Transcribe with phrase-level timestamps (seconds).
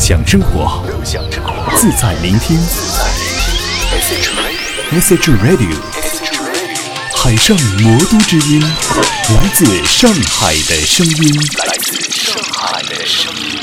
[0.00, 0.82] 享生活，
[1.76, 2.58] 自在聆听。
[4.90, 5.76] Message Radio，
[7.14, 11.34] 海上魔都之音，来自上海的声音。
[11.58, 13.60] 来自上海的声音。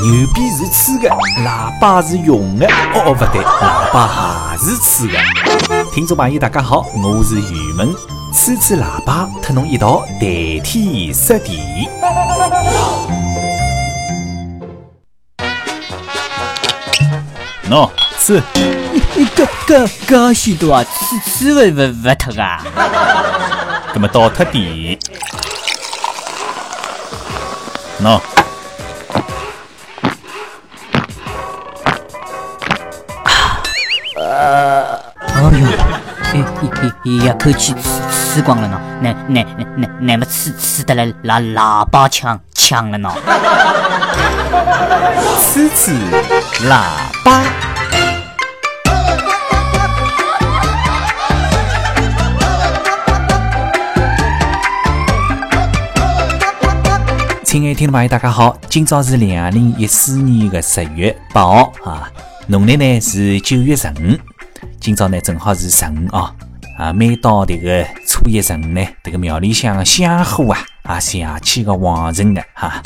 [0.00, 1.14] 牛逼是吹的，
[1.44, 2.66] 喇叭是用的。
[2.94, 5.84] 哦，不对，喇叭还是吹的。
[5.92, 8.17] 听众朋友，大家好，我是宇文。
[8.32, 10.20] 吹吹喇叭，和侬一道谈
[10.62, 11.88] 天说地。
[17.68, 18.42] 喏，吹。
[19.14, 22.62] 你搿搿搿许多啊，吹吹勿勿勿脱啊。
[23.94, 24.98] 搿么倒脱点。
[28.02, 28.20] 喏。
[37.04, 43.12] 一一口气吃吃光了呢，那那那那么吃吃的来喇喇叭枪枪了呢？
[45.40, 45.90] 吃吃
[46.68, 46.84] 喇
[47.24, 47.42] 叭。
[57.42, 62.08] 亲爱的听众朋友，大家好，今朝是两零一四年的十月八号啊，
[62.46, 64.16] 农历呢是九月十五。
[64.78, 66.32] 今朝呢，正好是十五啊！
[66.78, 72.80] 啊，每到这个初一十五呢，这个庙里向香火啊，啊，香气个旺盛的哈。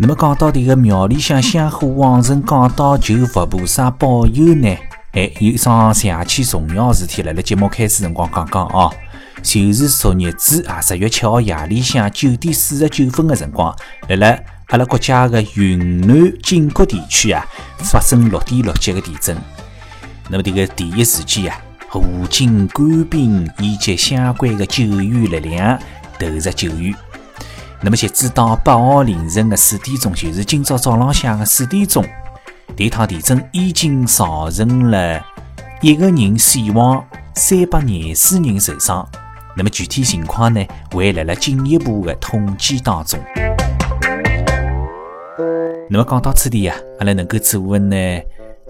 [0.00, 4.68] 那么讲到这个庙里向香火旺盛，讲到求佛菩萨保佑呢，
[5.12, 8.90] 哎，有一桩邪气重要事体，辣辣节目开始辰光讲讲啊，
[9.40, 13.72] 就是昨日子啊，十月七号夜里向九点四十九分的辰光，
[14.08, 14.38] 辣辣
[14.70, 17.46] 阿拉国家的云南景谷地区啊，
[17.78, 19.36] 发生六点六级的地震。
[20.28, 21.56] 那么这个第一时间啊，
[21.94, 25.78] 武警、官兵以及相关的救援力量
[26.18, 26.94] 投入救援。
[27.80, 32.04] 那么截止到八号凌晨的四点钟，就是今朝早浪向的四点钟，
[32.76, 35.24] 这趟地震已经造成了
[35.80, 37.02] 一个人死亡，
[37.34, 39.08] 三百廿四人受伤。
[39.56, 43.18] 那么具体情况呢，还辣辣进一步的统计当中。
[45.88, 48.20] 那么讲到此地呀，阿拉能够做的呢，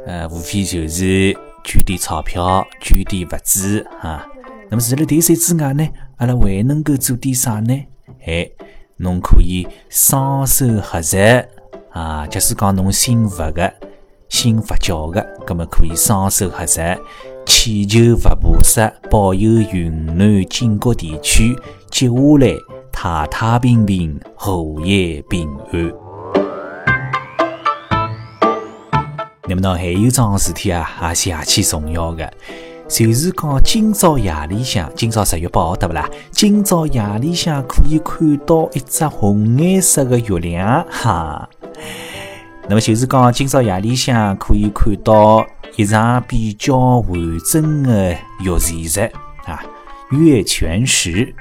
[0.06, 1.36] 呃，无非就是。
[1.68, 4.26] 捐点钞票，捐点物资啊。
[4.70, 5.86] 那么除了这些之外呢，
[6.16, 7.78] 阿拉还能够做点啥呢？
[8.26, 8.50] 哎，
[8.96, 11.46] 侬可以双手合十
[11.90, 13.70] 啊，假使讲侬信佛的、
[14.30, 16.80] 信佛教的，那么可以双手合十，
[17.44, 21.54] 祈求佛菩萨保佑云南景国地区
[21.90, 22.54] 接下来
[22.90, 26.07] 太太平平、荷叶平安。
[29.48, 32.30] 那么呢，还有桩事体啊，也是气重要的，
[32.86, 36.06] 就是讲今朝夜里向，今朝十月八号对不啦？
[36.30, 41.48] 今朝夜里向可以看到一只红颜色的月亮，哈。
[42.68, 48.10] 那么就是讲今朝夜里向可以看到一场比较完整的
[48.44, 49.00] 月食
[49.46, 49.64] 啊，
[50.10, 51.34] 月全食。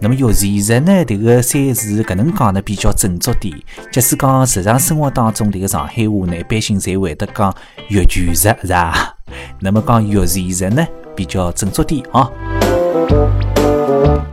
[0.00, 1.04] 那么月全食呢？
[1.04, 3.54] 这个三字搿能讲呢比较正宗点。
[3.90, 7.54] 假使讲日常生活当中，这个上海话呢，一般性侪会得讲
[7.88, 9.16] 月全食，是吧？
[9.60, 12.30] 那么讲月全食呢，比较正宗点啊。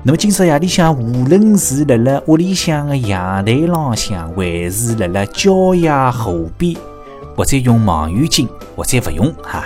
[0.03, 6.75] 那么今朝夜里向，无论是辣辣屋里向的阳台浪向，还是辣辣郊野河边，
[7.35, 9.65] 或者用望远镜，或者勿用哈。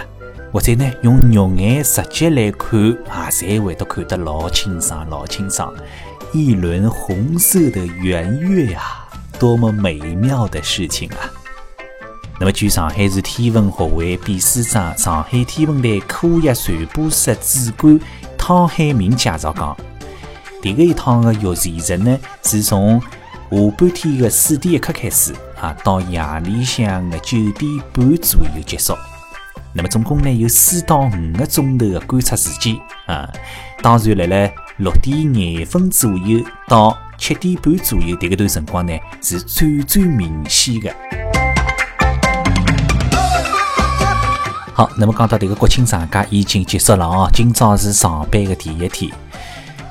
[0.54, 5.74] 或者呢，用肉眼直接来看啊，才会得看得老清爽、老清爽。
[6.32, 9.10] 一轮红色的圆月啊，
[9.40, 11.26] 多么美妙的事情啊！
[12.40, 18.00] 那么，据上海市天文学会秘书长、上海天文台科学传播室主管
[18.38, 19.76] 汤海明介绍讲，
[20.62, 28.94] 这个一趟的月全食呢，是从下半天的四点一刻开始啊，到夜里向的九点半左右结束。
[29.76, 33.28] 那么总共呢有四到五个钟头的观察时间啊，
[33.82, 40.94] 当然辣辣六点廿分左右到七点半左右这个段辰光呢是最最明显的。
[44.76, 49.12] 好，那么讲到这个国庆长假已经结束了啊，今朝是上班的第一天。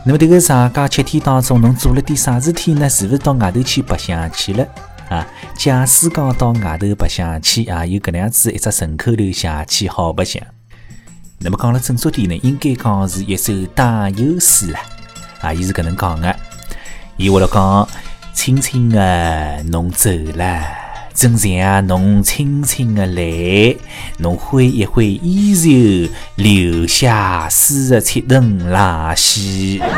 [0.05, 2.89] 那么这个长假七天当中，侬做了点啥事体呢？
[2.89, 4.67] 是不是到外头去白相去了？
[5.13, 10.43] 啊，假使讲到外头白相去啊，有搿能样子一只顺口溜写去好白相。
[11.39, 14.79] 那么讲了正宗点呢，应该讲是一首打油诗了。
[15.43, 16.35] 啊，伊是搿能讲的，
[17.19, 17.87] 伊话了讲：
[18.33, 20.65] 轻轻的侬走了，
[21.13, 23.77] 正像侬轻轻的来，
[24.17, 29.83] 侬挥一挥衣袖，留下四十七吨垃圾。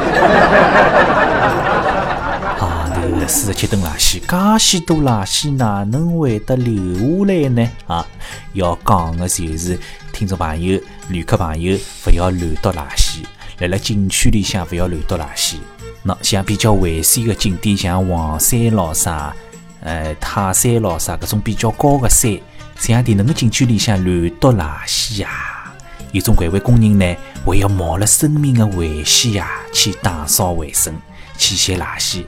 [3.29, 7.71] 四十七吨垃圾，介许多垃圾哪能会得留下来呢？
[7.87, 8.07] 啊，
[8.55, 9.79] 要讲的就是
[10.13, 13.23] 听众朋友、旅客朋友，勿要乱倒垃圾，
[13.59, 15.57] 辣辣景区里向勿要乱倒垃圾。
[16.03, 19.35] 那像比较危险的景点，像黄山咾啥，
[19.81, 22.39] 呃，泰山咾啥，搿种比较高的山，
[22.79, 25.73] 这样的能个景区里向乱倒垃圾呀，
[26.13, 30.95] 有种环卫工人呢，会要冒了生命的危险呀，去打扫卫生，
[31.37, 32.25] 去捡垃圾，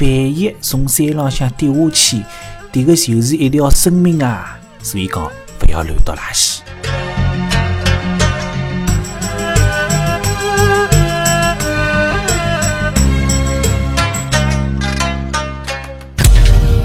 [0.00, 2.22] 万一从山浪向跌下去，
[2.72, 4.58] 迭个就是一条生命啊！
[4.82, 5.30] 所以讲，勿
[5.70, 6.60] 要乱倒垃圾。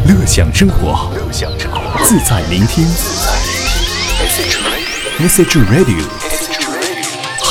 [0.06, 1.12] 乐享生活，
[2.04, 2.86] 自在聆听。
[5.20, 6.04] SH Radio，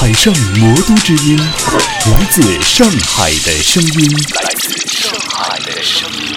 [0.03, 4.11] 海上魔都之音，来自上海的声音。
[4.35, 6.35] 来自上海的声音。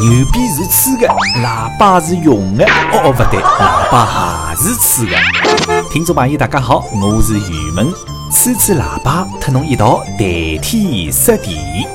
[0.00, 1.14] 牛逼是吹的，
[1.44, 2.64] 喇叭是用的。
[2.64, 5.18] 哦哦，不对，喇叭还是吹的。
[5.90, 7.92] 听众朋友，大家好，我是雨萌。
[8.32, 10.26] 吹吹喇叭，和侬一道谈
[10.62, 11.86] 天说地。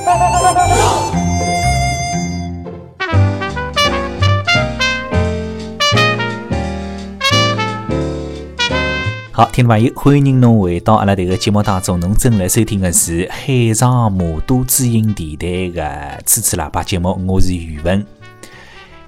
[9.34, 11.98] 好，听众朋友，欢迎侬回到阿拉迭个节目当中。
[11.98, 18.04] 侬正在收听的是海上魔都之音电台的吹吹喇叭节目，我是宇文。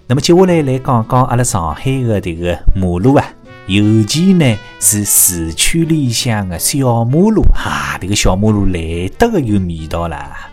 [0.07, 3.35] 那么接下来来讲讲阿拉上海的迭个马路啊。
[3.67, 10.51] 尤其呢是市区里向的小马路，哈，这个小马路来得个有味道啦，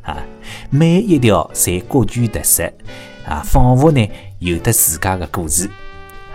[0.00, 0.16] 啊，
[0.70, 2.64] 每一条侪各具特色，
[3.26, 5.68] 啊，仿佛呢有得自家的故事，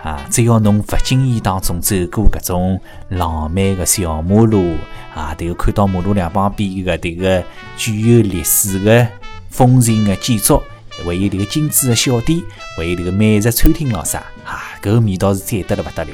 [0.02, 4.76] 啊，只要侬不经意当中走过搿种浪漫的小马路，
[5.14, 7.42] 啊，都有看到马路两旁边的迭个
[7.76, 9.08] 具有历史的
[9.50, 10.62] 风情的建筑。
[11.04, 12.40] 还有这个精致的小店，
[12.76, 16.12] 还有这个美食餐厅咾啥，哈，搿味道是赞得了勿得了。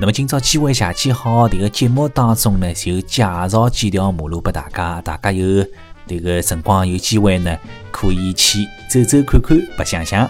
[0.00, 5.66] 那么今朝机会下去好，这个节目当中呢，就介绍几条马路给大家，大家有
[6.06, 7.58] 这个辰光有机会呢，
[7.90, 10.22] 可以去走走看看，白相相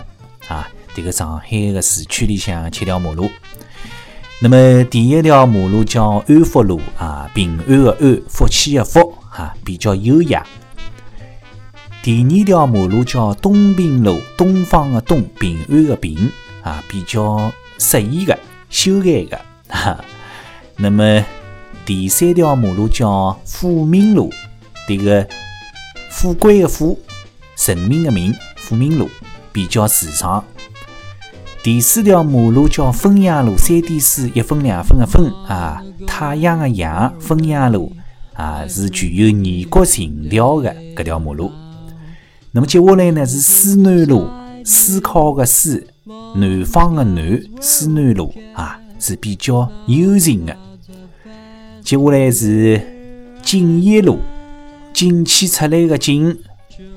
[0.48, 0.66] 啊。
[0.98, 3.30] 这个上海的市区里向七条马路，
[4.40, 10.44] 那么第一条马路叫安福路啊，平安的安，福气的福，哈，比较优雅。
[12.02, 16.32] 第二条马路叫东平路，东方的东，平安的平，
[16.64, 18.36] 啊，比较适宜的、
[18.68, 19.40] 修改的。
[19.68, 20.04] 哈，
[20.74, 21.24] 那么
[21.86, 24.32] 第三条马路叫富民路，
[24.88, 25.24] 这个
[26.10, 26.98] 富贵的富，
[27.68, 29.08] 人民的民，富民路
[29.52, 30.44] 比较时尚。
[31.68, 37.92] 第四条马路叫汾阳路，三点水一分两分的分，啊，太阳的阳，汾阳路，
[38.32, 41.52] 啊，是具有异国情调的搿条马路。
[42.52, 44.26] 那么接下来呢是思南路，
[44.64, 45.86] 思考的思，
[46.36, 50.56] 南方的南，思南路啊是比较幽静的。
[51.82, 52.80] 接下来是
[53.42, 54.20] 锦业路，
[54.94, 56.34] 锦气出来的锦，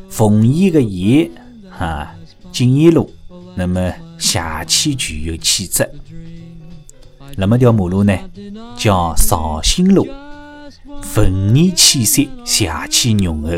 [0.08, 1.30] 凤仪的仪
[1.78, 2.16] 啊，
[2.54, 3.12] 锦业路。
[3.56, 3.92] 那么
[4.22, 5.90] 邪气具有气质。
[7.36, 8.16] 那么条马路呢
[8.78, 10.08] 叫绍兴路，
[11.16, 13.50] 文艺气息，邪气浓厚。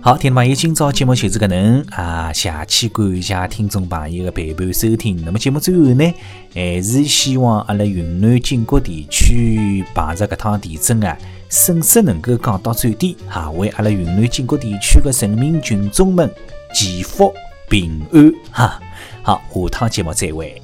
[0.00, 2.32] 好，听众朋友，今朝节目就是搿能啊！
[2.32, 5.20] 谢谢感谢听众朋友的陪伴收听。
[5.24, 6.14] 那么节目最后呢，
[6.54, 16.32] 还是希望阿拉云南锦国地区碰着搿趟地震啊，损失能够降到最低啊，为阿拉云南锦国地区的人民群众们
[16.74, 17.32] 祈福
[17.68, 18.80] 平安哈。
[19.22, 20.60] 好，下趟节目再会。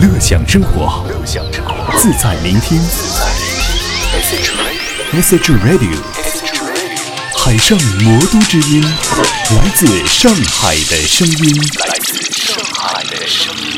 [0.00, 1.04] 乐享生活，
[1.96, 2.80] 自在聆听。
[5.12, 5.96] SH Radio，
[7.36, 11.56] 海上魔都之音，来自上海的声音。
[11.86, 13.71] 来自上海的声音。